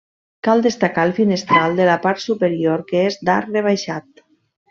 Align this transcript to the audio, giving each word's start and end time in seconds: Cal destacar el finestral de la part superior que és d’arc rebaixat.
Cal 0.45 0.61
destacar 0.67 1.03
el 1.07 1.11
finestral 1.17 1.75
de 1.81 1.85
la 1.89 1.97
part 2.07 2.23
superior 2.23 2.85
que 2.89 3.05
és 3.11 3.19
d’arc 3.29 3.53
rebaixat. 3.59 4.25